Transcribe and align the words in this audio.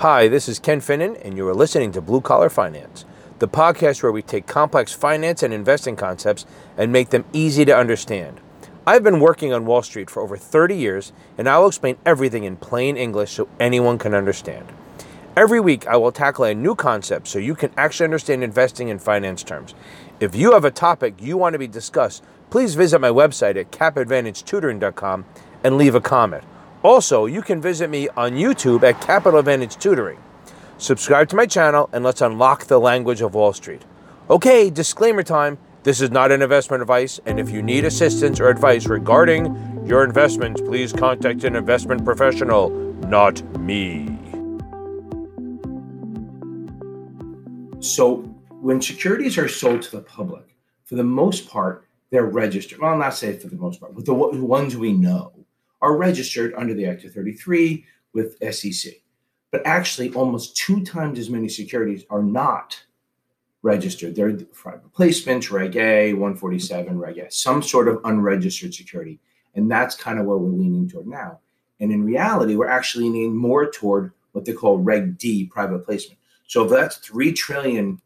Hi, 0.00 0.28
this 0.28 0.46
is 0.46 0.58
Ken 0.58 0.82
Finnan, 0.82 1.18
and 1.24 1.38
you 1.38 1.48
are 1.48 1.54
listening 1.54 1.90
to 1.92 2.02
Blue 2.02 2.20
Collar 2.20 2.50
Finance, 2.50 3.06
the 3.38 3.48
podcast 3.48 4.02
where 4.02 4.12
we 4.12 4.20
take 4.20 4.46
complex 4.46 4.92
finance 4.92 5.42
and 5.42 5.54
investing 5.54 5.96
concepts 5.96 6.44
and 6.76 6.92
make 6.92 7.08
them 7.08 7.24
easy 7.32 7.64
to 7.64 7.74
understand. 7.74 8.38
I've 8.86 9.02
been 9.02 9.20
working 9.20 9.54
on 9.54 9.64
Wall 9.64 9.80
Street 9.80 10.10
for 10.10 10.22
over 10.22 10.36
30 10.36 10.76
years, 10.76 11.14
and 11.38 11.48
I 11.48 11.58
will 11.58 11.68
explain 11.68 11.96
everything 12.04 12.44
in 12.44 12.58
plain 12.58 12.98
English 12.98 13.32
so 13.32 13.48
anyone 13.58 13.96
can 13.96 14.12
understand. 14.12 14.66
Every 15.34 15.60
week, 15.60 15.86
I 15.86 15.96
will 15.96 16.12
tackle 16.12 16.44
a 16.44 16.54
new 16.54 16.74
concept 16.74 17.26
so 17.26 17.38
you 17.38 17.54
can 17.54 17.70
actually 17.78 18.04
understand 18.04 18.44
investing 18.44 18.88
in 18.88 18.98
finance 18.98 19.42
terms. 19.42 19.74
If 20.20 20.34
you 20.34 20.52
have 20.52 20.66
a 20.66 20.70
topic 20.70 21.14
you 21.22 21.38
want 21.38 21.54
to 21.54 21.58
be 21.58 21.68
discussed, 21.68 22.22
please 22.50 22.74
visit 22.74 23.00
my 23.00 23.08
website 23.08 23.56
at 23.56 23.70
capadvantagetutoring.com 23.70 25.24
and 25.64 25.78
leave 25.78 25.94
a 25.94 26.02
comment. 26.02 26.44
Also, 26.86 27.26
you 27.26 27.42
can 27.42 27.60
visit 27.60 27.90
me 27.90 28.08
on 28.10 28.34
YouTube 28.34 28.84
at 28.84 29.00
Capital 29.00 29.40
Advantage 29.40 29.74
Tutoring. 29.74 30.22
Subscribe 30.78 31.28
to 31.28 31.34
my 31.34 31.44
channel 31.44 31.90
and 31.92 32.04
let's 32.04 32.20
unlock 32.20 32.66
the 32.66 32.78
language 32.78 33.20
of 33.22 33.34
Wall 33.34 33.52
Street. 33.52 33.82
Okay, 34.30 34.70
disclaimer 34.70 35.24
time. 35.24 35.58
This 35.82 36.00
is 36.00 36.12
not 36.12 36.30
an 36.30 36.42
investment 36.42 36.82
advice, 36.82 37.18
and 37.26 37.40
if 37.40 37.50
you 37.50 37.60
need 37.60 37.84
assistance 37.84 38.38
or 38.38 38.48
advice 38.48 38.86
regarding 38.86 39.84
your 39.84 40.04
investments, 40.04 40.60
please 40.60 40.92
contact 40.92 41.42
an 41.42 41.56
investment 41.56 42.04
professional, 42.04 42.70
not 43.08 43.42
me. 43.58 44.16
So, 47.80 48.18
when 48.60 48.80
securities 48.80 49.36
are 49.38 49.48
sold 49.48 49.82
to 49.82 49.90
the 49.90 50.02
public, 50.02 50.56
for 50.84 50.94
the 50.94 51.02
most 51.02 51.48
part, 51.48 51.88
they're 52.12 52.26
registered. 52.26 52.78
Well, 52.78 52.92
I'll 52.92 52.98
not 52.98 53.14
say 53.14 53.36
for 53.36 53.48
the 53.48 53.56
most 53.56 53.80
part, 53.80 53.92
but 53.92 54.04
the 54.04 54.14
ones 54.14 54.76
we 54.76 54.92
know 54.92 55.32
are 55.82 55.96
registered 55.96 56.54
under 56.54 56.74
the 56.74 56.86
Act 56.86 57.04
of 57.04 57.12
33 57.12 57.84
with 58.12 58.36
SEC. 58.54 58.94
But 59.50 59.66
actually, 59.66 60.12
almost 60.12 60.56
two 60.56 60.84
times 60.84 61.18
as 61.18 61.30
many 61.30 61.48
securities 61.48 62.04
are 62.10 62.22
not 62.22 62.82
registered. 63.62 64.14
They're 64.14 64.32
private 64.32 64.92
placements, 64.92 65.50
Reg 65.50 65.76
A, 65.76 66.12
147, 66.12 66.98
Reg 66.98 67.18
S, 67.18 67.36
some 67.36 67.62
sort 67.62 67.88
of 67.88 68.00
unregistered 68.04 68.74
security. 68.74 69.18
And 69.54 69.70
that's 69.70 69.96
kind 69.96 70.18
of 70.18 70.26
where 70.26 70.36
we're 70.36 70.50
leaning 70.50 70.88
toward 70.88 71.06
now. 71.06 71.40
And 71.80 71.92
in 71.92 72.04
reality, 72.04 72.56
we're 72.56 72.68
actually 72.68 73.04
leaning 73.04 73.36
more 73.36 73.70
toward 73.70 74.12
what 74.32 74.44
they 74.44 74.52
call 74.52 74.78
Reg 74.78 75.18
D, 75.18 75.46
private 75.46 75.84
placement. 75.84 76.18
So 76.46 76.64
if 76.64 76.70
that's 76.70 76.98
$3 76.98 77.34
trillion 77.34 78.00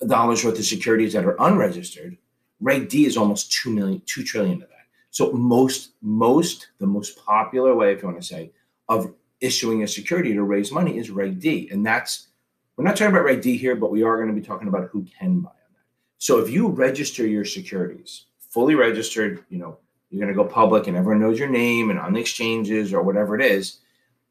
worth 0.00 0.44
of 0.44 0.64
securities 0.64 1.12
that 1.14 1.24
are 1.24 1.36
unregistered, 1.40 2.16
Reg 2.60 2.88
D 2.88 3.06
is 3.06 3.16
almost 3.16 3.52
2 3.52 3.70
million, 3.70 4.02
2 4.06 4.24
trillion 4.24 4.62
of 4.62 4.68
that. 4.68 4.77
So 5.10 5.32
most, 5.32 5.92
most, 6.02 6.68
the 6.78 6.86
most 6.86 7.24
popular 7.24 7.74
way, 7.74 7.92
if 7.92 8.02
you 8.02 8.08
want 8.08 8.20
to 8.20 8.26
say, 8.26 8.52
of 8.88 9.14
issuing 9.40 9.82
a 9.82 9.88
security 9.88 10.32
to 10.34 10.42
raise 10.42 10.72
money 10.72 10.98
is 10.98 11.10
Reg 11.10 11.40
D. 11.40 11.68
And 11.70 11.84
that's, 11.84 12.28
we're 12.76 12.84
not 12.84 12.96
talking 12.96 13.12
about 13.14 13.24
Reg 13.24 13.40
D 13.40 13.56
here, 13.56 13.76
but 13.76 13.90
we 13.90 14.02
are 14.02 14.16
going 14.16 14.28
to 14.28 14.40
be 14.40 14.46
talking 14.46 14.68
about 14.68 14.88
who 14.90 15.04
can 15.18 15.40
buy 15.40 15.50
on 15.50 15.72
that. 15.74 15.86
So 16.18 16.40
if 16.40 16.50
you 16.50 16.68
register 16.68 17.26
your 17.26 17.44
securities, 17.44 18.26
fully 18.38 18.74
registered, 18.74 19.44
you 19.48 19.58
know, 19.58 19.78
you're 20.10 20.20
going 20.20 20.34
to 20.34 20.42
go 20.42 20.48
public 20.48 20.86
and 20.86 20.96
everyone 20.96 21.20
knows 21.20 21.38
your 21.38 21.48
name 21.48 21.90
and 21.90 21.98
on 21.98 22.14
the 22.14 22.20
exchanges 22.20 22.92
or 22.92 23.02
whatever 23.02 23.38
it 23.38 23.44
is, 23.44 23.78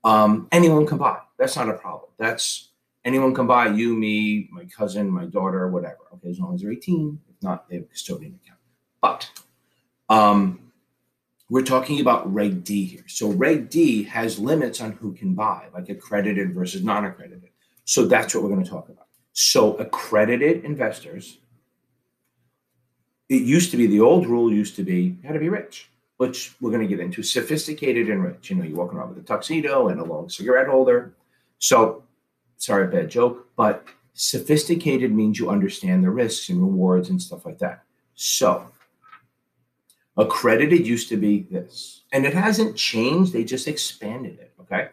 um, 0.03 0.47
anyone 0.51 0.85
can 0.85 0.97
buy. 0.97 1.19
That's 1.37 1.55
not 1.55 1.69
a 1.69 1.73
problem. 1.73 2.09
That's 2.17 2.69
anyone 3.05 3.33
can 3.33 3.47
buy 3.47 3.67
you, 3.67 3.95
me, 3.95 4.49
my 4.51 4.65
cousin, 4.65 5.09
my 5.09 5.25
daughter, 5.25 5.69
whatever. 5.69 5.99
Okay, 6.15 6.29
as 6.29 6.39
long 6.39 6.55
as 6.55 6.61
they're 6.61 6.71
18. 6.71 7.19
If 7.29 7.43
not, 7.43 7.69
they 7.69 7.75
have 7.75 7.85
a 7.85 7.87
custodian 7.87 8.39
account. 8.43 8.59
But 9.01 9.29
um, 10.09 10.66
we're 11.49 11.63
talking 11.63 12.01
about 12.01 12.31
Reg 12.33 12.63
D 12.63 12.85
here. 12.85 13.05
So 13.07 13.29
Reg 13.29 13.69
D 13.69 14.03
has 14.03 14.37
limits 14.37 14.81
on 14.81 14.91
who 14.93 15.13
can 15.13 15.33
buy, 15.33 15.67
like 15.73 15.89
accredited 15.89 16.53
versus 16.53 16.83
non-accredited. 16.83 17.49
So 17.85 18.05
that's 18.05 18.35
what 18.35 18.43
we're 18.43 18.49
going 18.49 18.63
to 18.63 18.69
talk 18.69 18.89
about. 18.89 19.07
So 19.33 19.75
accredited 19.75 20.65
investors, 20.65 21.37
it 23.29 23.43
used 23.43 23.71
to 23.71 23.77
be 23.77 23.87
the 23.87 24.01
old 24.01 24.27
rule 24.27 24.51
used 24.51 24.75
to 24.77 24.83
be 24.83 25.17
you 25.21 25.27
had 25.27 25.33
to 25.33 25.39
be 25.39 25.49
rich, 25.49 25.89
which 26.17 26.53
we're 26.59 26.71
going 26.71 26.87
to 26.87 26.87
get 26.87 27.03
into. 27.03 27.23
Sophisticated 27.23 28.09
and 28.09 28.23
rich. 28.23 28.49
You 28.49 28.57
know, 28.57 28.63
you're 28.63 28.77
walking 28.77 28.97
around 28.97 29.09
with 29.09 29.19
a 29.19 29.27
tuxedo 29.27 29.87
and 29.87 29.99
a 29.99 30.03
long 30.03 30.29
cigarette 30.29 30.67
holder. 30.67 31.13
So 31.59 32.03
sorry, 32.57 32.87
bad 32.87 33.09
joke, 33.09 33.47
but 33.55 33.85
sophisticated 34.13 35.13
means 35.13 35.39
you 35.39 35.49
understand 35.49 36.03
the 36.03 36.09
risks 36.09 36.49
and 36.49 36.59
rewards 36.59 37.09
and 37.09 37.21
stuff 37.21 37.45
like 37.45 37.59
that. 37.59 37.83
So 38.15 38.65
Accredited 40.17 40.87
used 40.87 41.09
to 41.09 41.17
be 41.17 41.43
this, 41.51 42.01
and 42.11 42.25
it 42.25 42.33
hasn't 42.33 42.75
changed. 42.75 43.33
They 43.33 43.43
just 43.43 43.67
expanded 43.67 44.39
it. 44.39 44.53
Okay. 44.61 44.89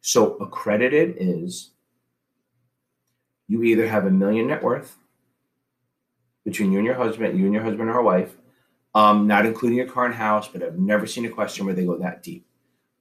So 0.00 0.36
accredited 0.36 1.16
is 1.18 1.70
you 3.48 3.62
either 3.64 3.88
have 3.88 4.06
a 4.06 4.10
million 4.10 4.46
net 4.46 4.62
worth 4.62 4.96
between 6.44 6.70
you 6.70 6.78
and 6.78 6.86
your 6.86 6.94
husband, 6.94 7.38
you 7.38 7.44
and 7.44 7.54
your 7.54 7.64
husband 7.64 7.90
or 7.90 8.02
wife, 8.02 8.36
um, 8.94 9.26
not 9.26 9.46
including 9.46 9.76
your 9.76 9.88
car 9.88 10.06
and 10.06 10.14
house, 10.14 10.48
but 10.48 10.62
I've 10.62 10.78
never 10.78 11.06
seen 11.06 11.26
a 11.26 11.30
question 11.30 11.66
where 11.66 11.74
they 11.74 11.84
go 11.84 11.96
that 11.98 12.22
deep. 12.22 12.46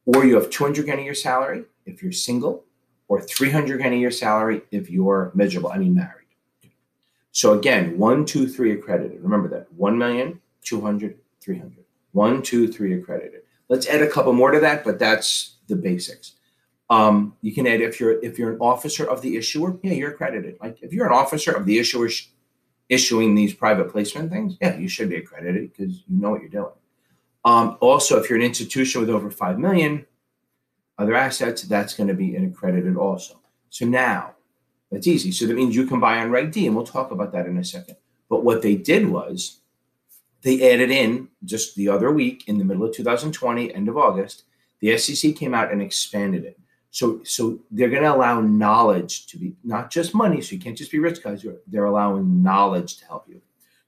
Or 0.05 0.25
you 0.25 0.35
have 0.35 0.49
200 0.49 0.85
grand 0.85 0.99
a 0.99 1.03
year 1.03 1.13
salary 1.13 1.65
if 1.85 2.01
you're 2.01 2.11
single, 2.11 2.65
or 3.07 3.21
300 3.21 3.77
grand 3.77 3.93
a 3.93 3.97
year 3.97 4.11
salary 4.11 4.61
if 4.71 4.89
you're 4.89 5.31
miserable, 5.35 5.71
I 5.71 5.77
mean 5.77 5.93
married. 5.93 6.27
So 7.31 7.57
again, 7.57 7.97
one, 7.97 8.25
two, 8.25 8.47
three 8.47 8.71
accredited. 8.71 9.21
Remember 9.21 9.47
that 9.49 9.71
1 9.73 9.97
million, 9.97 10.41
200, 10.63 11.17
300. 11.47 11.85
One, 12.11 12.41
two, 12.41 12.67
three 12.67 12.93
accredited. 12.93 13.43
Let's 13.69 13.87
add 13.87 14.01
a 14.01 14.09
couple 14.09 14.33
more 14.33 14.51
to 14.51 14.59
that, 14.59 14.83
but 14.83 14.99
that's 14.99 15.55
the 15.67 15.77
basics. 15.77 16.33
Um, 16.89 17.35
you 17.41 17.53
can 17.53 17.65
add 17.65 17.79
if 17.81 17.99
you're 17.99 18.23
if 18.23 18.37
you're 18.37 18.51
an 18.51 18.59
officer 18.59 19.05
of 19.05 19.21
the 19.21 19.37
issuer, 19.37 19.77
yeah, 19.81 19.93
you're 19.93 20.11
accredited. 20.11 20.57
Like 20.61 20.77
if 20.81 20.91
you're 20.91 21.07
an 21.07 21.13
officer 21.13 21.51
of 21.51 21.65
the 21.65 21.79
issuer 21.79 22.09
sh- 22.09 22.27
issuing 22.89 23.33
these 23.33 23.53
private 23.53 23.91
placement 23.91 24.29
things, 24.31 24.57
yeah, 24.61 24.77
you 24.77 24.89
should 24.89 25.09
be 25.09 25.17
accredited 25.17 25.71
because 25.71 26.03
you 26.07 26.19
know 26.21 26.31
what 26.31 26.41
you're 26.41 26.49
doing. 26.49 26.73
Um, 27.45 27.77
also, 27.79 28.19
if 28.19 28.29
you're 28.29 28.39
an 28.39 28.45
institution 28.45 28.99
with 28.99 29.09
over 29.09 29.31
five 29.31 29.57
million 29.57 30.05
other 30.97 31.15
assets, 31.15 31.61
that's 31.63 31.93
going 31.93 32.09
to 32.09 32.13
be 32.13 32.35
an 32.35 32.45
accredited 32.45 32.97
also. 32.97 33.39
So 33.69 33.85
now 33.85 34.35
that's 34.91 35.07
easy. 35.07 35.31
So 35.31 35.45
that 35.45 35.55
means 35.55 35.75
you 35.75 35.87
can 35.87 35.99
buy 35.99 36.19
on 36.19 36.29
Reg 36.29 36.51
D, 36.51 36.67
and 36.67 36.75
we'll 36.75 36.85
talk 36.85 37.11
about 37.11 37.31
that 37.33 37.45
in 37.45 37.57
a 37.57 37.63
second. 37.63 37.95
But 38.29 38.43
what 38.43 38.61
they 38.61 38.75
did 38.75 39.07
was 39.07 39.61
they 40.47 40.71
added 40.71 40.89
in 40.89 41.27
just 41.43 41.75
the 41.75 41.89
other 41.89 42.09
week 42.09 42.45
in 42.47 42.57
the 42.57 42.63
middle 42.63 42.85
of 42.85 42.95
2020, 42.95 43.75
end 43.75 43.89
of 43.89 43.97
August, 43.97 44.43
the 44.79 44.97
SEC 44.97 45.35
came 45.35 45.53
out 45.53 45.73
and 45.73 45.81
expanded 45.81 46.45
it. 46.45 46.57
So, 46.89 47.21
so 47.25 47.59
they're 47.69 47.89
going 47.89 48.03
to 48.03 48.15
allow 48.15 48.39
knowledge 48.39 49.27
to 49.27 49.37
be 49.37 49.57
not 49.65 49.91
just 49.91 50.15
money. 50.15 50.41
So 50.41 50.55
you 50.55 50.61
can't 50.61 50.77
just 50.77 50.91
be 50.91 50.99
rich 50.99 51.21
guys. 51.21 51.45
They're 51.67 51.83
allowing 51.83 52.41
knowledge 52.41 52.95
to 52.99 53.05
help 53.05 53.27
you. 53.27 53.41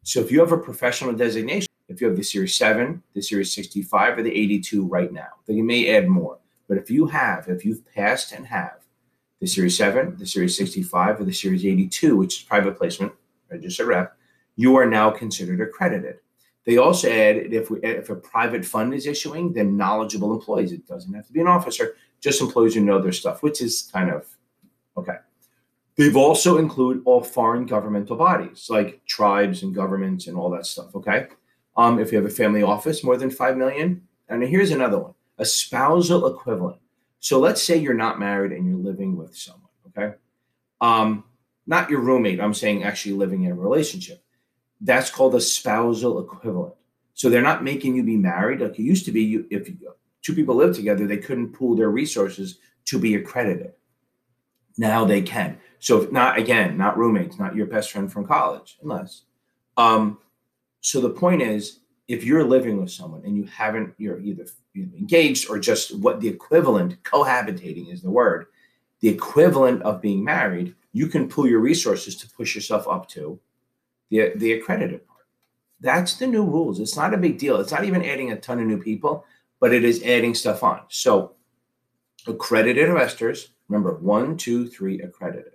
So 0.04 0.20
if 0.20 0.34
you 0.34 0.42
have 0.42 0.52
a 0.52 0.58
professional 0.58 1.14
designation, 1.14 1.70
if 1.88 2.02
you 2.02 2.08
have 2.08 2.18
the 2.18 2.24
Series 2.24 2.58
7, 2.58 3.02
the 3.14 3.22
Series 3.22 3.54
65, 3.54 4.18
or 4.20 4.24
the 4.24 4.36
82 4.36 4.86
right 4.86 5.14
now, 5.14 5.30
they 5.48 5.62
may 5.62 5.96
add 5.96 6.10
more. 6.10 6.40
But 6.68 6.78
if 6.78 6.92
you 6.92 7.08
have, 7.08 7.48
if 7.48 7.64
you've 7.64 7.90
passed 7.94 8.34
and 8.34 8.46
have 8.48 8.80
the 9.40 9.48
Series 9.48 9.78
7, 9.78 10.18
the 10.18 10.28
Series 10.28 10.58
65, 10.58 11.22
or 11.22 11.24
the 11.24 11.32
Series 11.32 11.66
82, 11.66 12.18
which 12.18 12.40
is 12.40 12.44
private 12.44 12.78
placement, 12.78 13.14
registered 13.50 13.88
rep, 13.88 14.18
you 14.58 14.76
are 14.76 14.86
now 14.86 15.10
considered 15.10 15.62
accredited. 15.62 16.18
They 16.70 16.78
also 16.78 17.10
add 17.10 17.52
if 17.52 17.72
we 17.72 17.80
if 17.82 18.12
a 18.12 18.16
private 18.16 18.64
fund 18.64 18.94
is 18.94 19.08
issuing, 19.08 19.54
then 19.54 19.76
knowledgeable 19.76 20.32
employees. 20.32 20.72
It 20.72 20.86
doesn't 20.86 21.12
have 21.16 21.26
to 21.26 21.34
be 21.34 21.42
an 21.42 21.48
officer, 21.48 21.96
just 22.22 22.42
employees 22.42 22.76
who 22.76 22.82
know 22.82 23.02
their 23.02 23.12
stuff, 23.12 23.42
which 23.42 23.60
is 23.60 23.90
kind 23.92 24.12
of 24.12 24.28
okay. 24.96 25.16
They've 25.96 26.16
also 26.16 26.60
include 26.60 27.02
all 27.06 27.24
foreign 27.24 27.66
governmental 27.66 28.16
bodies 28.16 28.68
like 28.70 29.04
tribes 29.08 29.64
and 29.64 29.74
governments 29.74 30.28
and 30.28 30.38
all 30.38 30.52
that 30.52 30.68
stuff. 30.68 30.94
Okay, 30.94 31.30
um, 31.76 31.98
if 31.98 32.12
you 32.12 32.20
have 32.20 32.28
a 32.28 32.36
family 32.44 32.62
office 32.62 33.04
more 33.04 33.18
than 33.18 33.32
five 33.32 33.58
million, 33.58 34.08
and 34.28 34.44
here's 34.44 34.70
another 34.70 35.00
one: 35.00 35.16
a 35.40 35.46
spousal 35.46 36.28
equivalent. 36.28 36.80
So 37.20 37.40
let's 37.40 37.64
say 37.64 37.78
you're 37.78 37.96
not 37.96 38.20
married 38.20 38.52
and 38.52 38.68
you're 38.68 38.78
living 38.78 39.18
with 39.18 39.36
someone. 39.36 39.72
Okay, 39.88 40.18
um, 40.82 41.24
not 41.66 41.90
your 41.90 42.02
roommate. 42.02 42.40
I'm 42.40 42.54
saying 42.54 42.84
actually 42.84 43.16
living 43.16 43.46
in 43.46 43.54
a 43.54 43.56
relationship 43.56 44.24
that's 44.82 45.10
called 45.10 45.36
a 45.36 45.42
spousal 45.42 46.20
equivalent. 46.20 46.76
So 47.14 47.30
they're 47.30 47.42
not 47.42 47.64
making 47.64 47.96
you 47.96 48.04
be 48.04 48.18
married 48.18 48.62
like 48.62 48.80
it 48.80 48.84
used 48.84 49.06
to 49.06 49.12
be. 49.12 49.24
You, 49.24 49.46
if 49.50 49.70
two 50.22 50.34
people 50.34 50.56
live 50.56 50.76
together, 50.76 51.06
they 51.06 51.18
couldn't 51.18 51.54
pool 51.54 51.76
their 51.76 51.90
resources 51.90 52.60
to 52.86 52.98
be 52.98 53.16
accredited. 53.16 53.74
Now 54.78 55.04
they 55.04 55.22
can. 55.22 55.58
So 55.80 56.02
if 56.02 56.12
not 56.12 56.38
again, 56.38 56.78
not 56.78 56.98
roommates, 56.98 57.38
not 57.38 57.56
your 57.56 57.66
best 57.66 57.92
friend 57.92 58.12
from 58.12 58.26
college, 58.26 58.78
unless. 58.82 59.24
Um, 59.76 60.20
so 60.82 61.02
the 61.02 61.10
point 61.10 61.42
is, 61.42 61.82
if 62.08 62.24
you're 62.24 62.46
living 62.46 62.80
with 62.80 62.90
someone 62.90 63.24
and 63.26 63.36
you 63.36 63.44
haven't, 63.44 63.94
you're 63.98 64.20
either 64.20 64.46
engaged 64.76 65.50
or 65.50 65.60
just 65.60 65.96
what 65.98 66.22
the 66.22 66.28
equivalent, 66.28 67.04
cohabitating 67.04 67.92
is 67.92 68.02
the 68.02 68.10
word, 68.10 68.48
the 69.02 69.10
equivalent 69.10 69.82
of 69.84 70.02
being 70.02 70.24
married, 70.24 70.74
you 70.92 71.08
can 71.08 71.30
pool 71.30 71.48
your 71.48 71.60
resources 71.60 72.16
to 72.16 72.30
push 72.30 72.56
yourself 72.56 72.88
up 72.88 73.08
to 73.10 73.40
the, 74.10 74.34
the 74.36 74.54
accredited 74.54 75.08
part. 75.08 75.26
That's 75.80 76.16
the 76.16 76.28
new 76.28 76.44
rules. 76.44 76.80
It's 76.80 76.98
not 76.98 77.14
a 77.14 77.18
big 77.18 77.38
deal. 77.38 77.60
It's 77.60 77.72
not 77.72 77.86
even 77.86 78.04
adding 78.04 78.32
a 78.32 78.40
ton 78.40 78.60
of 78.60 78.68
new 78.68 78.82
people, 78.82 79.26
but 79.60 79.74
it 79.74 79.84
is 79.84 80.04
adding 80.04 80.36
stuff 80.36 80.64
on. 80.64 80.82
So 80.90 81.36
accredited 82.28 82.90
investors 82.90 83.50
Remember, 83.70 83.94
one, 84.00 84.36
two, 84.36 84.68
three 84.68 85.00
accredited. 85.00 85.54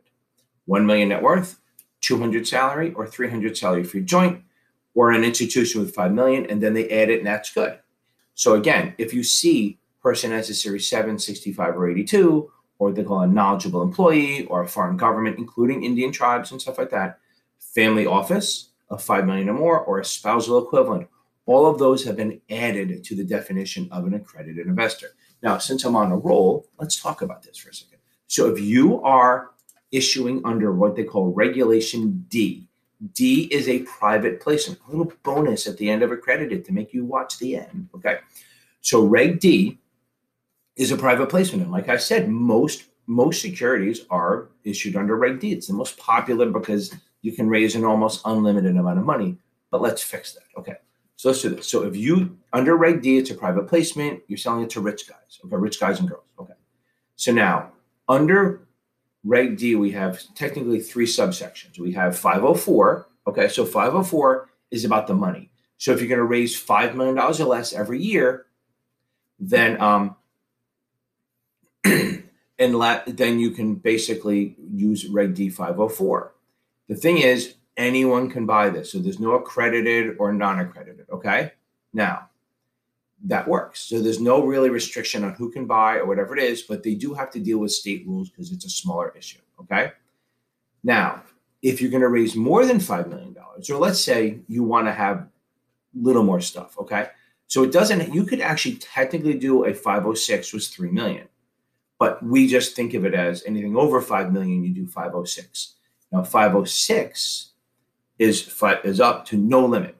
1 0.66 0.86
million 0.86 1.10
net 1.10 1.22
worth, 1.22 1.60
200 2.00 2.46
salary, 2.46 2.94
or 2.94 3.06
300 3.06 3.56
salary 3.56 3.84
for 3.84 4.00
joint, 4.00 4.42
or 4.94 5.10
an 5.10 5.24
institution 5.24 5.80
with 5.80 5.94
5 5.94 6.12
million, 6.12 6.46
and 6.46 6.62
then 6.62 6.72
they 6.72 6.88
add 6.88 7.10
it, 7.10 7.18
and 7.18 7.26
that's 7.26 7.52
good. 7.52 7.78
So 8.34 8.54
again, 8.54 8.94
if 8.96 9.12
you 9.12 9.22
see 9.22 9.78
person 10.00 10.30
has 10.30 10.48
a 10.48 10.54
Series 10.54 10.88
7, 10.88 11.18
65, 11.18 11.76
or 11.76 11.90
82, 11.90 12.50
or 12.78 12.92
they 12.92 13.02
call 13.02 13.20
a 13.20 13.26
knowledgeable 13.26 13.82
employee, 13.82 14.46
or 14.46 14.62
a 14.62 14.68
foreign 14.68 14.96
government, 14.96 15.38
including 15.38 15.82
Indian 15.82 16.12
tribes 16.12 16.52
and 16.52 16.60
stuff 16.62 16.78
like 16.78 16.90
that, 16.90 17.18
family 17.75 18.06
office 18.06 18.70
of 18.90 19.02
5 19.02 19.26
million 19.26 19.49
or 19.49 19.55
more, 19.55 19.81
or 19.81 20.00
a 20.00 20.05
spousal 20.05 20.58
equivalent, 20.58 21.08
all 21.46 21.66
of 21.66 21.78
those 21.78 22.05
have 22.05 22.16
been 22.16 22.40
added 22.50 23.05
to 23.05 23.14
the 23.14 23.25
definition 23.25 23.88
of 23.90 24.06
an 24.06 24.14
accredited 24.14 24.66
investor. 24.66 25.08
Now, 25.43 25.58
since 25.58 25.84
I'm 25.84 25.96
on 25.96 26.12
a 26.12 26.16
roll, 26.16 26.66
let's 26.78 27.00
talk 27.00 27.22
about 27.22 27.43
this 27.43 27.58
for 27.58 27.70
a 27.70 27.75
second. 27.75 27.99
So 28.26 28.49
if 28.50 28.61
you 28.61 29.02
are 29.02 29.50
issuing 29.93 30.40
under 30.44 30.72
what 30.72 30.96
they 30.96 31.05
call 31.05 31.32
Regulation 31.32 32.25
D, 32.28 32.69
D 33.12 33.49
is 33.50 33.69
a 33.69 33.81
private 33.81 34.40
placement, 34.40 34.81
a 34.87 34.90
little 34.90 35.12
bonus 35.22 35.67
at 35.67 35.76
the 35.76 35.90
end 35.90 36.02
of 36.02 36.10
accredited 36.10 36.64
to 36.64 36.72
make 36.72 36.94
you 36.94 37.05
watch 37.05 37.38
the 37.38 37.56
end. 37.56 37.88
Okay. 37.94 38.19
So 38.81 39.05
Reg 39.05 39.40
D 39.40 39.78
is 40.76 40.90
a 40.90 40.96
private 40.96 41.28
placement. 41.28 41.62
And 41.62 41.72
like 41.72 41.88
I 41.88 41.96
said, 41.96 42.28
most 42.28 42.84
most 43.06 43.43
securities 43.43 44.06
are 44.10 44.49
issued 44.64 44.96
under 44.96 45.17
Reg 45.17 45.40
D. 45.40 45.52
It's 45.52 45.67
the 45.67 45.75
most 45.75 45.99
popular 45.99 46.50
because 46.50 46.94
you 47.24 47.32
can 47.32 47.48
raise 47.48 47.74
an 47.74 47.84
almost 47.84 48.20
unlimited 48.26 48.76
amount 48.76 48.98
of 48.98 49.04
money. 49.06 49.38
But 49.70 49.80
let's 49.80 50.02
fix 50.02 50.34
that. 50.34 50.44
Okay. 50.58 50.76
So 51.16 51.30
let's 51.30 51.40
do 51.40 51.48
this. 51.48 51.66
So 51.66 51.84
if 51.84 51.96
you 51.96 52.36
under 52.52 52.76
Reg 52.76 53.00
D, 53.00 53.16
it's 53.16 53.30
a 53.30 53.34
private 53.34 53.66
placement, 53.66 54.20
you're 54.28 54.36
selling 54.36 54.62
it 54.62 54.70
to 54.70 54.80
rich 54.82 55.08
guys. 55.08 55.40
Okay, 55.42 55.56
rich 55.56 55.80
guys 55.80 56.00
and 56.00 56.08
girls. 56.08 56.26
Okay. 56.38 56.52
So 57.16 57.32
now 57.32 57.72
under 58.10 58.68
Reg 59.24 59.56
D, 59.56 59.74
we 59.74 59.90
have 59.92 60.22
technically 60.34 60.80
three 60.80 61.06
subsections. 61.06 61.78
We 61.78 61.92
have 61.92 62.16
504. 62.16 63.08
Okay, 63.26 63.48
so 63.48 63.64
504 63.64 64.50
is 64.70 64.84
about 64.84 65.06
the 65.06 65.14
money. 65.14 65.50
So 65.78 65.92
if 65.92 66.00
you're 66.00 66.08
going 66.08 66.18
to 66.18 66.24
raise 66.24 66.62
$5 66.62 66.94
million 66.94 67.18
or 67.18 67.32
less 67.32 67.72
every 67.72 68.02
year, 68.02 68.46
then 69.38 69.80
um, 69.80 70.16
and 71.84 72.24
la- 72.58 73.02
then 73.06 73.38
you 73.38 73.50
can 73.50 73.76
basically 73.76 74.56
use 74.58 75.06
Reg 75.06 75.34
D 75.34 75.48
504. 75.48 76.33
The 76.88 76.94
thing 76.94 77.19
is, 77.19 77.54
anyone 77.76 78.31
can 78.31 78.46
buy 78.46 78.70
this. 78.70 78.92
So 78.92 78.98
there's 78.98 79.20
no 79.20 79.32
accredited 79.32 80.16
or 80.19 80.32
non 80.32 80.60
accredited. 80.60 81.06
Okay. 81.10 81.52
Now, 81.92 82.28
that 83.25 83.48
works. 83.48 83.81
So 83.81 84.00
there's 84.00 84.20
no 84.20 84.44
really 84.44 84.70
restriction 84.70 85.25
on 85.25 85.32
who 85.34 85.50
can 85.50 85.66
buy 85.66 85.96
or 85.96 86.06
whatever 86.06 86.36
it 86.36 86.42
is, 86.42 86.62
but 86.62 86.82
they 86.82 86.94
do 86.94 87.14
have 87.14 87.31
to 87.32 87.40
deal 87.40 87.58
with 87.58 87.72
state 87.72 88.06
rules 88.06 88.28
because 88.28 88.52
it's 88.52 88.66
a 88.66 88.70
smaller 88.70 89.14
issue. 89.16 89.38
Okay. 89.60 89.92
Now, 90.82 91.22
if 91.62 91.81
you're 91.81 91.90
going 91.90 92.02
to 92.02 92.08
raise 92.08 92.36
more 92.36 92.66
than 92.66 92.78
$5 92.78 93.08
million, 93.08 93.34
or 93.36 93.78
let's 93.78 94.00
say 94.00 94.40
you 94.48 94.62
want 94.62 94.86
to 94.86 94.92
have 94.92 95.19
a 95.19 95.28
little 95.94 96.22
more 96.22 96.40
stuff. 96.40 96.76
Okay. 96.78 97.08
So 97.46 97.62
it 97.62 97.72
doesn't, 97.72 98.12
you 98.12 98.25
could 98.25 98.40
actually 98.40 98.76
technically 98.76 99.34
do 99.34 99.64
a 99.64 99.72
506 99.72 100.52
was 100.52 100.69
3 100.69 100.90
million, 100.90 101.28
but 101.98 102.22
we 102.22 102.46
just 102.46 102.76
think 102.76 102.94
of 102.94 103.04
it 103.06 103.14
as 103.14 103.44
anything 103.46 103.76
over 103.76 104.00
5 104.02 104.32
million, 104.32 104.64
you 104.64 104.75
do 104.75 104.86
506. 104.86 105.75
Now, 106.14 106.22
506 106.22 107.50
is, 108.20 108.62
is 108.84 109.00
up 109.00 109.26
to 109.26 109.37
no 109.37 109.66
limit, 109.66 109.96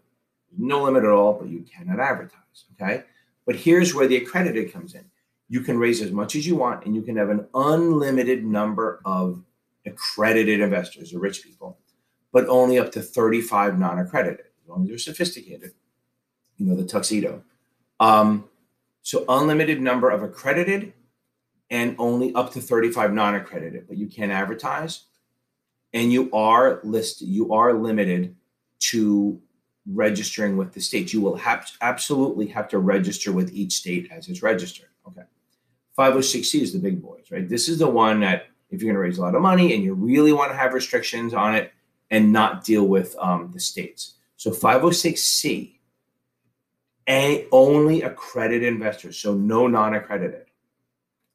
no 0.56 0.84
limit 0.84 1.02
at 1.02 1.11
all, 1.11 1.32
but 1.32 1.49
you 1.49 1.62
cannot 1.62 1.99
advertise. 1.99 2.66
Okay. 2.81 3.02
But 3.44 3.56
here's 3.56 3.96
where 3.96 4.06
the 4.06 4.16
accredited 4.16 4.72
comes 4.72 4.94
in. 4.94 5.05
You 5.49 5.62
can 5.62 5.76
raise 5.76 6.00
as 6.00 6.12
much 6.12 6.37
as 6.37 6.46
you 6.46 6.55
want, 6.55 6.87
and 6.87 6.94
you 6.94 7.02
can 7.02 7.16
have 7.16 7.31
an 7.31 7.49
unlimited 7.52 8.44
number 8.44 9.00
of 9.05 9.43
accredited 9.87 10.61
investors 10.61 11.12
or 11.12 11.19
rich 11.19 11.43
people, 11.43 11.78
but 12.32 12.46
only 12.46 12.78
up 12.78 12.93
to 12.93 13.02
35 13.02 13.76
non 13.76 13.99
accredited, 13.99 14.46
as 14.62 14.69
long 14.69 14.84
as 14.84 14.88
they're 14.88 14.99
sophisticated. 14.99 15.72
You 16.58 16.67
know, 16.67 16.76
the 16.76 16.84
tuxedo. 16.84 17.43
Um, 17.99 18.44
so, 19.02 19.25
unlimited 19.28 19.81
number 19.81 20.10
of 20.10 20.22
accredited 20.22 20.93
and 21.70 21.96
only 21.99 22.32
up 22.37 22.52
to 22.52 22.60
35 22.60 23.12
non 23.12 23.34
accredited, 23.34 23.88
but 23.88 23.96
you 23.96 24.06
can't 24.06 24.31
advertise. 24.31 25.06
And 25.94 26.12
you 26.12 26.31
are 26.32 26.81
listed, 26.85 27.29
you 27.29 27.55
are 27.55 27.73
limited 27.73 28.37
to 28.91 29.41
registering 29.87 30.56
with 30.56 30.73
the 30.73 30.81
state. 30.81 31.12
You 31.12 31.20
will 31.20 31.37
have 31.37 31.70
absolutely 31.81 32.46
have 32.49 32.69
to 32.69 32.79
register 32.79 33.32
with 33.32 33.52
each 33.55 33.73
state 33.73 34.11
as 34.11 34.29
it's 34.29 34.43
registered. 34.43 34.88
Okay. 35.08 35.23
506C 35.99 36.61
is 36.61 36.73
the 36.73 36.79
big 36.79 37.00
boys, 37.00 37.31
right? 37.31 37.49
This 37.49 37.69
is 37.69 37.79
the 37.79 37.88
one 37.88 38.20
that 38.20 38.49
if 38.70 38.82
you're 38.82 38.93
going 38.93 38.96
to 38.96 39.00
raise 39.00 39.19
a 39.19 39.23
lot 39.23 39.35
of 39.35 39.43
money 39.43 39.73
and 39.75 39.82
you 39.82 39.94
really 39.94 40.32
want 40.32 40.50
to 40.50 40.56
have 40.56 40.75
restrictions 40.75 41.32
on 41.32 41.55
it 41.55 41.73
and 42.11 42.32
not 42.32 42.64
deal 42.64 42.87
with 42.87 43.14
um, 43.19 43.50
the 43.52 43.61
states. 43.61 44.14
So 44.37 44.50
506C, 44.50 45.79
a, 47.08 47.46
only 47.52 48.02
accredited 48.02 48.67
investors, 48.67 49.19
so 49.19 49.35
no 49.35 49.67
non-accredited. 49.69 50.46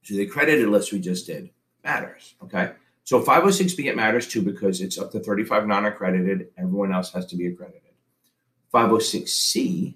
So 0.03 0.15
the 0.15 0.23
accredited 0.23 0.67
list 0.67 0.91
we 0.91 0.99
just 0.99 1.27
did 1.27 1.49
matters. 1.83 2.35
Okay. 2.43 2.71
So 3.09 3.19
506B 3.23 3.85
it 3.85 3.95
matters 3.95 4.27
too 4.27 4.43
because 4.43 4.81
it's 4.81 4.99
up 4.99 5.11
to 5.13 5.19
35 5.19 5.65
non-accredited. 5.65 6.49
Everyone 6.59 6.93
else 6.93 7.11
has 7.13 7.25
to 7.25 7.35
be 7.35 7.47
accredited. 7.47 7.81
506C 8.71 9.95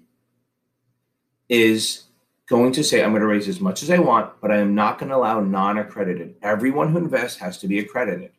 is 1.48 2.06
going 2.48 2.72
to 2.72 2.82
say, 2.82 3.04
I'm 3.04 3.12
going 3.12 3.20
to 3.20 3.28
raise 3.28 3.46
as 3.46 3.60
much 3.60 3.84
as 3.84 3.90
I 3.90 4.00
want, 4.00 4.40
but 4.40 4.50
I 4.50 4.56
am 4.56 4.74
not 4.74 4.98
going 4.98 5.10
to 5.10 5.16
allow 5.16 5.38
non 5.38 5.78
accredited. 5.78 6.34
Everyone 6.42 6.90
who 6.90 6.98
invests 6.98 7.38
has 7.38 7.56
to 7.58 7.68
be 7.68 7.78
accredited. 7.78 8.32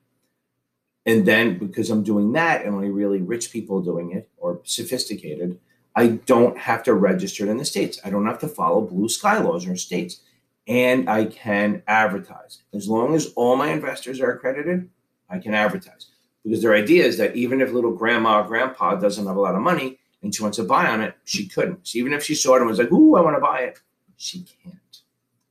And 1.06 1.26
then 1.26 1.58
because 1.58 1.90
I'm 1.90 2.04
doing 2.04 2.34
that 2.34 2.66
and 2.66 2.76
only 2.76 2.90
really 2.90 3.22
rich 3.22 3.54
people 3.54 3.82
doing 3.82 4.12
it 4.12 4.30
or 4.36 4.60
sophisticated, 4.66 5.58
I 5.96 6.08
don't 6.08 6.58
have 6.58 6.84
to 6.84 6.94
register 6.96 7.46
it 7.46 7.50
in 7.50 7.56
the 7.56 7.64
States. 7.64 8.02
I 8.04 8.10
don't 8.10 8.28
have 8.28 8.40
to 8.40 8.50
follow 8.50 8.82
blue 8.82 9.08
sky 9.08 9.38
laws 9.38 9.66
or 9.66 9.78
states. 9.78 10.20
And 10.68 11.10
I 11.10 11.26
can 11.26 11.84
advertise. 11.88 12.64
As 12.74 12.88
long 12.88 13.14
as 13.14 13.34
all 13.36 13.56
my 13.56 13.72
investors 13.72 14.20
are 14.20 14.32
accredited, 14.32 14.90
I 15.30 15.38
can 15.40 15.54
advertise. 15.54 16.08
Because 16.44 16.62
their 16.62 16.76
idea 16.76 17.04
is 17.04 17.18
that 17.18 17.36
even 17.36 17.62
if 17.62 17.72
little 17.72 17.92
grandma 17.92 18.42
or 18.42 18.48
grandpa 18.48 18.96
doesn't 18.96 19.26
have 19.26 19.36
a 19.36 19.42
lot 19.42 19.56
of 19.56 19.62
money, 19.62 20.00
and 20.22 20.34
she 20.34 20.42
wants 20.42 20.58
to 20.58 20.64
buy 20.64 20.88
on 20.88 21.02
it, 21.02 21.16
she 21.24 21.48
couldn't. 21.48 21.88
So 21.88 22.00
even 22.00 22.14
if 22.14 22.24
she 22.24 22.36
saw 22.36 22.56
it 22.56 22.60
and 22.60 22.68
was 22.68 22.80
like, 22.80 22.92
"Ooh, 22.92 23.16
I 23.16 23.22
want 23.22 23.38
to 23.38 23.42
buy 23.42 23.60
it," 23.62 23.80
she 24.18 24.44
can't. 24.64 25.02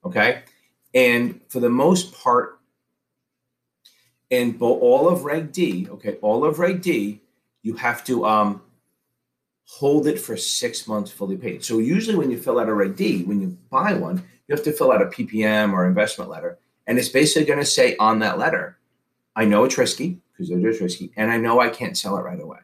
Okay, 0.04 0.42
and 0.94 1.40
for 1.49 1.61
the 1.61 1.71
most 1.71 2.12
part, 2.12 2.59
in 4.30 4.56
all 4.61 5.09
of 5.09 5.25
Reg 5.25 5.52
D, 5.52 5.88
okay, 5.90 6.16
all 6.23 6.44
of 6.44 6.59
Reg 6.59 6.83
D, 6.83 7.21
you 7.62 7.75
have 7.75 8.04
to 8.04 8.25
um, 8.25 8.62
hold 9.64 10.06
it 10.06 10.18
for 10.18 10.37
six 10.37 10.87
months 10.87 11.11
fully 11.11 11.37
paid. 11.37 11.64
So 11.64 11.78
usually, 11.78 12.16
when 12.16 12.30
you 12.30 12.38
fill 12.38 12.59
out 12.59 12.68
a 12.68 12.75
Reg 12.75 12.97
D, 12.97 13.25
when 13.25 13.40
you 13.40 13.56
buy 13.71 13.94
one, 13.94 14.23
you 14.46 14.54
have 14.54 14.64
to 14.64 14.72
fill 14.72 14.92
out 14.92 15.02
a 15.02 15.06
PPM 15.06 15.72
or 15.72 15.86
investment 15.86 16.30
letter, 16.30 16.58
and 16.86 16.98
it's 16.98 17.08
basically 17.08 17.46
going 17.46 17.58
to 17.58 17.64
say 17.64 17.96
on 17.96 18.18
that 18.20 18.38
letter, 18.38 18.78
"I 19.36 19.44
know 19.44 19.64
it's 19.64 19.78
risky 19.78 20.20
because 20.32 20.50
it 20.50 20.64
is 20.64 20.80
risky, 20.80 21.12
and 21.16 21.30
I 21.30 21.38
know 21.38 21.60
I 21.60 21.68
can't 21.68 21.96
sell 21.96 22.16
it 22.16 22.22
right 22.22 22.40
away." 22.40 22.58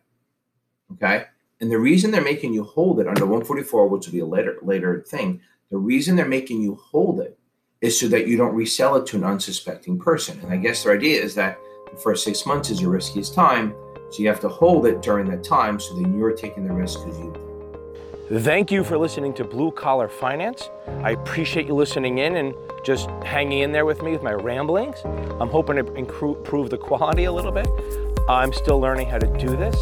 Okay 0.92 1.24
and 1.60 1.70
the 1.70 1.78
reason 1.78 2.10
they're 2.10 2.22
making 2.22 2.54
you 2.54 2.64
hold 2.64 3.00
it 3.00 3.06
under 3.06 3.26
144, 3.26 3.88
which 3.88 4.06
will 4.06 4.12
be 4.12 4.20
a 4.20 4.26
later 4.26 4.56
later 4.62 5.04
thing, 5.06 5.40
the 5.70 5.76
reason 5.76 6.16
they're 6.16 6.26
making 6.26 6.62
you 6.62 6.74
hold 6.74 7.20
it 7.20 7.38
is 7.80 7.98
so 7.98 8.08
that 8.08 8.26
you 8.26 8.36
don't 8.36 8.54
resell 8.54 8.96
it 8.96 9.06
to 9.06 9.16
an 9.16 9.24
unsuspecting 9.24 9.98
person. 9.98 10.38
And 10.40 10.52
I 10.52 10.56
guess 10.56 10.82
their 10.82 10.94
idea 10.94 11.22
is 11.22 11.34
that 11.36 11.58
the 11.90 11.98
first 11.98 12.24
six 12.24 12.44
months 12.46 12.70
is 12.70 12.80
your 12.80 12.90
riskiest 12.90 13.34
time, 13.34 13.74
so 14.10 14.22
you 14.22 14.28
have 14.28 14.40
to 14.40 14.48
hold 14.48 14.86
it 14.86 15.02
during 15.02 15.28
that 15.30 15.44
time, 15.44 15.78
so 15.78 15.94
then 15.94 16.18
you're 16.18 16.32
taking 16.32 16.66
the 16.66 16.72
risk 16.72 16.98
because 17.04 17.18
you. 17.18 17.49
Thank 18.32 18.70
you 18.70 18.84
for 18.84 18.96
listening 18.96 19.34
to 19.34 19.44
Blue 19.44 19.72
Collar 19.72 20.06
Finance. 20.06 20.70
I 21.02 21.10
appreciate 21.10 21.66
you 21.66 21.74
listening 21.74 22.18
in 22.18 22.36
and 22.36 22.54
just 22.84 23.10
hanging 23.24 23.58
in 23.62 23.72
there 23.72 23.84
with 23.84 24.02
me 24.02 24.12
with 24.12 24.22
my 24.22 24.32
ramblings. 24.32 24.98
I'm 25.40 25.48
hoping 25.48 25.84
to 25.84 25.94
improve 25.94 26.70
the 26.70 26.78
quality 26.78 27.24
a 27.24 27.32
little 27.32 27.50
bit. 27.50 27.68
I'm 28.28 28.52
still 28.52 28.78
learning 28.78 29.08
how 29.08 29.18
to 29.18 29.26
do 29.36 29.48
this. 29.56 29.74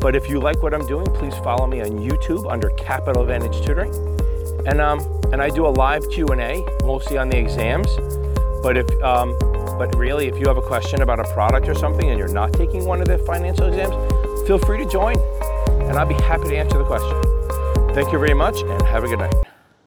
But 0.00 0.14
if 0.14 0.30
you 0.30 0.38
like 0.38 0.62
what 0.62 0.72
I'm 0.72 0.86
doing, 0.86 1.06
please 1.14 1.34
follow 1.38 1.66
me 1.66 1.80
on 1.80 1.98
YouTube 1.98 2.48
under 2.48 2.70
Capital 2.78 3.22
Advantage 3.22 3.66
Tutoring. 3.66 3.92
And, 4.68 4.80
um, 4.80 5.00
and 5.32 5.42
I 5.42 5.50
do 5.50 5.66
a 5.66 5.74
live 5.74 6.08
Q&A, 6.08 6.64
mostly 6.84 7.18
on 7.18 7.28
the 7.28 7.38
exams. 7.38 7.88
But 8.62 8.76
if, 8.76 8.88
um, 9.02 9.36
but 9.80 9.92
really, 9.96 10.28
if 10.28 10.38
you 10.38 10.46
have 10.46 10.58
a 10.58 10.62
question 10.62 11.02
about 11.02 11.18
a 11.18 11.24
product 11.34 11.68
or 11.68 11.74
something 11.74 12.08
and 12.08 12.20
you're 12.20 12.28
not 12.28 12.52
taking 12.52 12.84
one 12.84 13.00
of 13.00 13.08
the 13.08 13.18
financial 13.18 13.66
exams, 13.66 14.46
feel 14.46 14.60
free 14.60 14.78
to 14.78 14.88
join 14.88 15.16
and 15.88 15.98
I'll 15.98 16.06
be 16.06 16.14
happy 16.14 16.50
to 16.50 16.56
answer 16.56 16.78
the 16.78 16.84
question. 16.84 17.35
Thank 17.96 18.12
you 18.12 18.18
very 18.18 18.34
much 18.34 18.60
and 18.60 18.82
have 18.82 19.04
a 19.04 19.08
good 19.08 19.20
night. 19.20 19.45